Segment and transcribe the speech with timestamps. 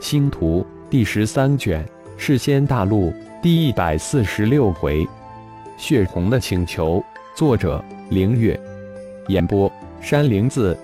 [0.00, 1.84] 星图第十三卷，
[2.16, 3.12] 世仙大陆
[3.42, 5.06] 第一百四十六回，
[5.76, 7.04] 血红的请求。
[7.36, 8.58] 作者：凌月。
[9.28, 10.76] 演播：山灵子。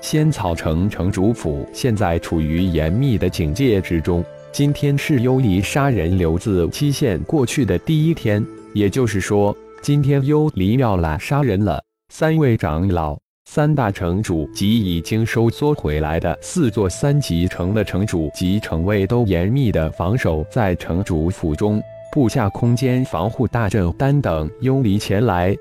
[0.00, 4.24] 仙草城城主府现在处于严密的警戒之中。
[4.52, 11.82] 今天是幽离杀人留字期限过去的第一天，也就是说，今天幽离要来杀人了。
[12.08, 13.18] 三位长老。
[13.48, 21.80] 三大城主及已经收缩回来的四座三级城的城主及城卫都严密的防守在城主府中，
[22.12, 25.56] 布下空间防护大阵，单等幽离前来。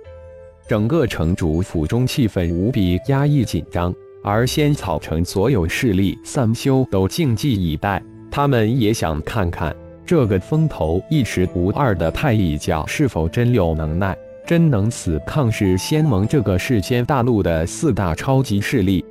[0.67, 3.93] 整个城主府中气氛无比压抑紧张，
[4.23, 14.17] 而仙草城所有势力散修都静寂以待，他们也想看看这个风头一时无二的太乙教是否真有能耐。
[14.45, 19.03] 真能死抗世仙盟这个世间大陆的四大超级势力？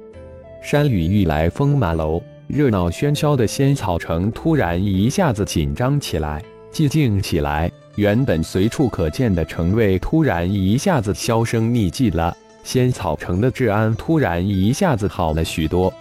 [0.63, 6.41] 山雨欲来风满楼，热闹喧嚣的仙草城突然一下子紧张起来，
[6.73, 7.69] 寂静起来。
[7.97, 15.93] 原本随处可见的城卫突然一下子销声匿迹了，仙草城的治安突然一下子好了许多。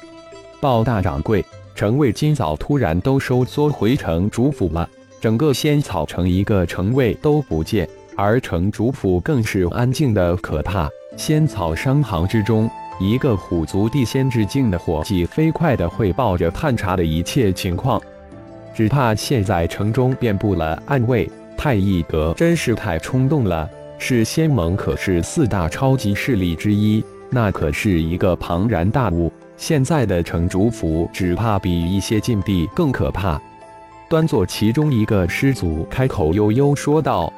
[0.62, 4.88] 鲍大掌柜，城卫今早突然都收缩回城主府了，
[5.20, 7.90] 整个仙草城一个城卫都不见。
[8.16, 10.90] 而城主府更是安静的可怕。
[11.16, 12.70] 仙草商行之中，
[13.00, 18.02] 一个虎族地仙之境的伙计飞快的汇报着探查的一切情况。
[18.74, 23.70] 只怕现在城中遍布了暗卫，太一阁真是太冲动了。
[24.00, 29.32] 是仙盟，可是四大超级势力之一，那可是一个庞然大物。
[29.56, 33.40] 现在的城主府，只怕比一些禁地更可怕。
[34.10, 37.32] 端坐其中一个师祖开口悠悠说道。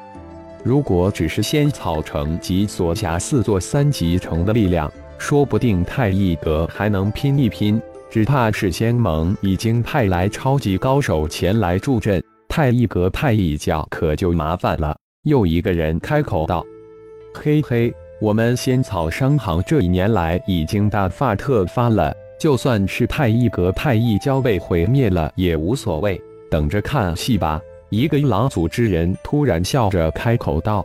[0.66, 7.80] 如果只是仙草城及所辖四座三级城的力量，说不定太一阁还能拼一拼。
[8.10, 14.96] 只怕是仙盟已经派来超级高手前来助阵，太一阁、太一教可就麻烦了。
[15.22, 16.66] 又一个人开口道
[17.32, 27.60] ：“嘿嘿，我们仙草商行这一年来已经大发特发了，就算是太一阁、太一教被毁灭了也无所谓，等着看戏吧。”
[27.96, 30.84] 一个狼族之人突然笑着开口道：“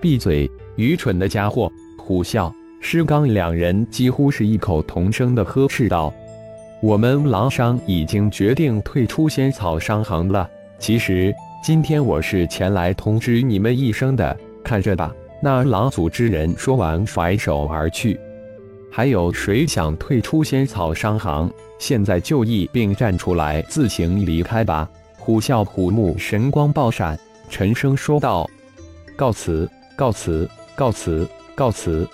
[0.00, 1.70] 闭嘴，愚蠢的家伙！”
[2.00, 6.10] 虎啸、师刚两人几乎是异口同声的呵斥道
[6.80, 10.48] ：“我们狼商已经决定退出仙草商行了。
[10.78, 11.30] 其实
[11.62, 14.34] 今天我是前来通知你们一声的，
[14.64, 15.14] 看着吧。”
[15.44, 18.18] 那狼族之人说完，甩手而去。
[18.90, 21.52] 还有谁想退出仙草商行？
[21.78, 24.88] 现在就义并站出来，自行离开吧。
[25.30, 27.16] 虎啸虎目神光爆闪，
[27.48, 28.50] 沉声说道
[29.14, 31.24] ：“告辞，告辞，告辞，
[31.54, 32.04] 告辞。”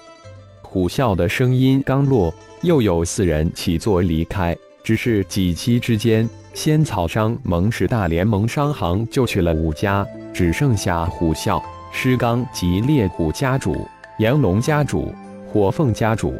[0.61, 4.55] 虎啸的声音刚落，又有四人起坐离开。
[4.85, 11.59] 只是几期之间，仙草商盟十大联盟商行就去了五家，只剩下虎啸、
[11.91, 13.89] 狮刚及猎虎家主、
[14.19, 15.11] 炎龙家主、
[15.51, 16.35] 火凤家主，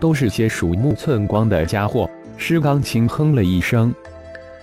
[0.00, 2.10] 都是些鼠目寸光的家伙。
[2.36, 3.94] 狮刚轻哼了一声。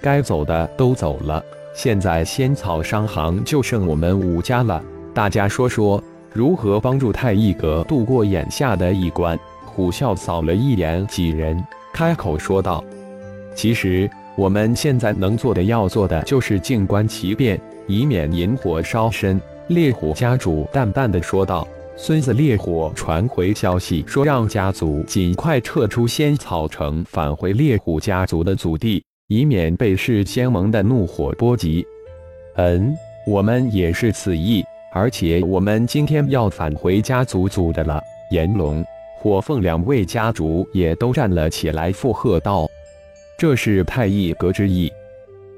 [0.02, 1.44] 该走的都走了，
[1.74, 4.84] 现在仙草商行就剩我们五家了。
[5.14, 6.02] 大家说说
[6.34, 9.38] 如何帮助太一阁度过眼下的一关？
[9.66, 12.84] 虎啸扫了一眼几人，开口说道
[13.56, 19.40] ：“其实我们现在能做的、要做的，就是静观其变，以免引火烧身。”
[19.70, 31.86] 烈虎家主淡淡的说道：“孙子烈火传回消息，说让家族尽快撤出仙草城，返回烈虎家族的祖地。”以免被弑仙盟的怒火波及。
[32.56, 32.96] 嗯，
[33.28, 34.64] 我们也是此意。
[34.92, 38.02] 而且我们今天要返回家族组的了。
[38.32, 38.84] 炎龙、
[39.20, 42.68] 火凤两位家主也都站了起来，附和道
[43.38, 44.92] ：“这是太一阁之意。”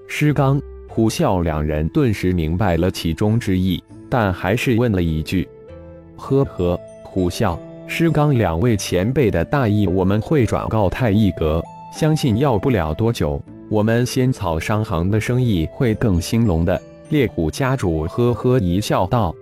[0.05, 5.47] 师刚、虎啸两人顿时明白了其中之意，但还是问了一句
[6.17, 11.63] ：“呵呵，虎啸、师刚两位前辈的大意，我们会转告太一阁。
[11.93, 16.79] 相信要不了多久。”我们仙草商行的生意会更兴隆的。
[17.07, 19.33] 烈虎家主呵呵一笑，道：“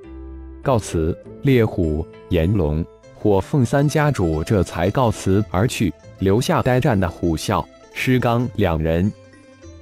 [0.62, 9.12] 告辞。”烈虎、炎龙、火凤三家主这才告辞而去，留下呆站的虎啸、师刚两人。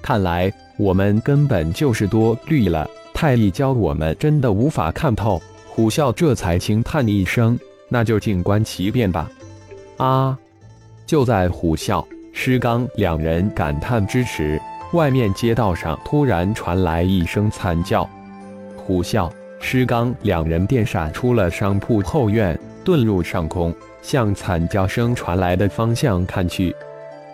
[0.02, 2.90] 看来我们根本就是多虑了。
[3.14, 5.42] 太一教我们真的无法看透。
[5.68, 9.30] 虎啸这才轻叹一声：“那就静观其变吧。”
[9.98, 10.40] 啊！
[11.06, 12.06] 就在虎啸。
[12.40, 14.62] 施刚两人感叹之时，
[14.94, 18.08] 外面街道上突然传来一声惨叫。
[18.76, 19.28] 虎啸、
[19.60, 23.74] 施刚两人电闪出了商铺后院，遁入上空，
[24.04, 26.74] 向惨叫声传来的方向看去。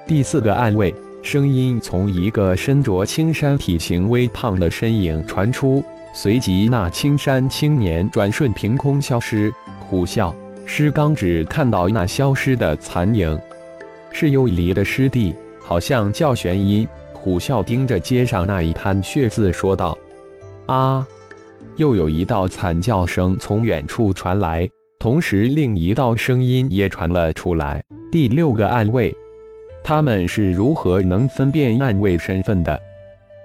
[0.07, 5.83] 第四个暗卫声音从一个身着青衫、体型微胖的身影传出，
[6.13, 9.53] 随即那青衫青年转瞬凭空消失。
[9.81, 10.33] 虎啸，
[10.65, 13.38] 施刚只看到那消失的残影，
[14.13, 16.88] 是幽离的师弟，好像叫玄一。
[17.13, 19.98] 虎啸盯着街上那一滩血渍说道
[20.68, 21.06] ：“啊！”
[21.77, 24.69] 又有一道惨叫声从远处传来，
[25.00, 27.83] 同时另一道声音也传了出来。
[28.12, 29.13] 第六个暗卫。
[29.83, 32.80] 他们是如何能分辨暗卫身份的？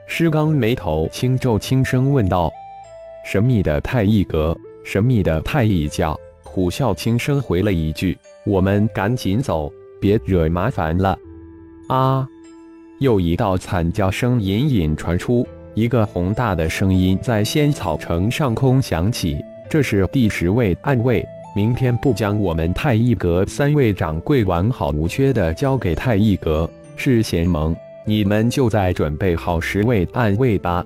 [0.06, 2.52] 师刚眉头轻皱，轻声问道
[3.24, 11.18] ：“神秘的太一阁，神秘的太一教。”虎啸轻声回了一句：“我们赶紧走，别惹麻烦了。”
[11.88, 12.28] 啊！
[12.98, 19.36] 又一道惨叫声隐隐传出，一个宏大的声音在仙草城上空响起
[19.70, 21.24] ：“这是第十位暗卫。”
[21.56, 27.74] 明天不将我们太一阁三位掌柜完好无缺的交给太一阁，是贤盟，
[28.04, 30.84] 你们就在准备好十位暗卫吧。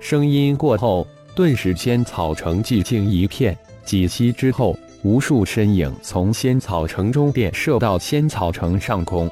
[0.00, 1.06] 声音过后，
[1.36, 3.56] 顿时仙草城寂静一片。
[3.84, 9.28] 几息之后，无数身影从仙草城中便射到仙草城上空。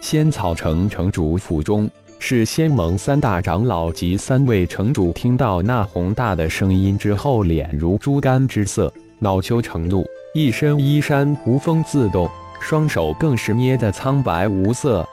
[0.00, 1.90] 仙草城城主府中，
[2.20, 8.92] 是仙盟三大长老及三位城主听到那宏大的声音之后，脸如猪肝之色。
[9.18, 10.04] 恼羞成怒，
[10.34, 12.28] 一身衣衫无风自动，
[12.60, 15.06] 双手更是捏得苍白无色。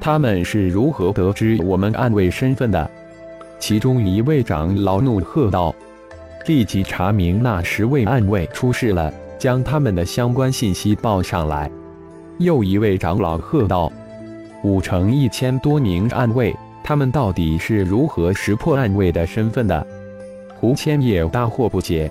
[0.00, 2.90] 他们是如何得知我们暗卫身份的？
[3.58, 5.74] 其中一位长老怒喝道
[6.46, 11.70] ：“立即查明那十位暗卫出事了，将他们的相关信息报上来。”
[12.38, 13.92] 又一位长老喝道
[14.62, 16.54] ：“五城一千多名暗卫，
[16.84, 19.86] 他们到底是如何识破暗卫的身份的？”
[20.56, 22.10] 胡千也大惑不解。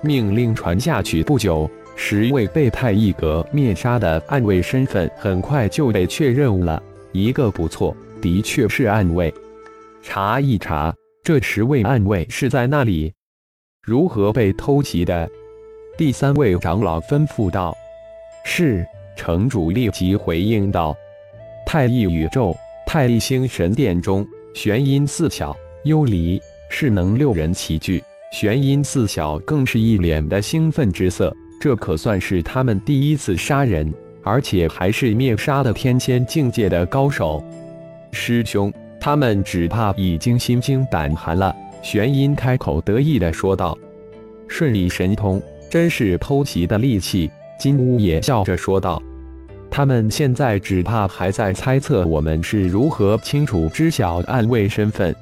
[0.00, 6.82] 命令传下去不久，十位被太一阁灭杀的暗卫身份很快就被确认了。
[7.12, 9.32] 一个不错，的确是暗卫。
[10.02, 13.12] 查一查，这十位暗卫是在那里？
[13.86, 15.28] 如何被偷袭的？
[15.98, 17.76] 第三位长老吩咐道
[18.44, 18.84] ：“是。”
[19.14, 20.96] 城主立即回应道
[21.64, 25.54] ：“太一宇宙，太一星神殿中，玄阴四巧，
[25.84, 28.02] 幽离，势能六人齐聚。”
[28.32, 33.92] 玄阴四小更是一脸的兴奋之色，这可算是他们第一次杀人，
[34.24, 37.44] 而且还是灭杀的天仙境界的高手。
[38.10, 41.54] 师兄，他们只怕已经心惊胆寒了。
[41.84, 43.76] 玄阴开口得意的说道
[44.48, 45.40] ：“顺利神通，
[45.70, 49.00] 真是偷袭的利器。”金乌也笑着说道
[49.70, 55.14] ：“他们现在只怕还在猜测我们是如何清楚知晓暗卫身份。”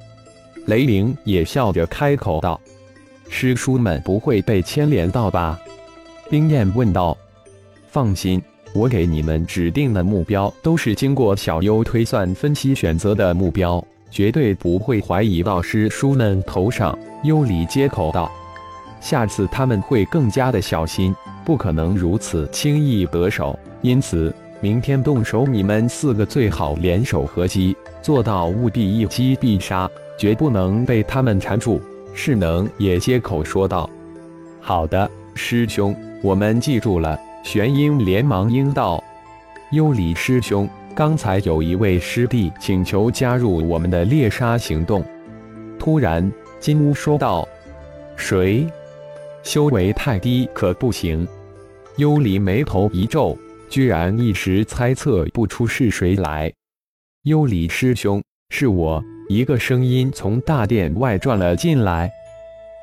[0.66, 2.58] 雷灵也笑着开口道。
[3.28, 5.60] 师叔们不会被牵连到吧？
[6.30, 7.18] 冰燕问道。
[7.88, 8.40] 放心，
[8.72, 16.96] 我给你们指定的目标都是经过小优推算分析选择的目标，绝对不会怀疑到师叔们头上。
[17.24, 18.30] 幽离接口道。
[19.00, 21.12] 下次他们会更加的小心，
[21.44, 23.58] 不可能如此轻易得手。
[23.80, 31.80] 因此，明天动手，你们四个最好联手合击，做到务必一击必杀，绝不能被他们缠住。
[32.14, 33.88] 势能也接口说道
[34.60, 39.02] ：“好的，师兄，我们记住了。”玄阴连忙应道
[39.72, 45.04] ：“幽离师兄，刚才有一位师弟请求加入我们的猎杀行动。”
[45.78, 47.48] 突然，金乌说道
[48.16, 48.66] ：“谁？
[49.42, 51.26] 修为太低，可不行。”
[51.96, 53.36] 幽离眉头一皱，
[53.68, 56.52] 居然一时猜测不出是谁来。
[57.24, 59.02] 幽离师兄，是我。
[59.28, 62.10] 一个声音从大殿外传了进来，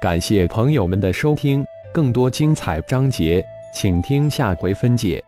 [0.02, 3.44] 感谢朋友们的收听，更多精彩章节，
[3.74, 5.24] 请听下回分解。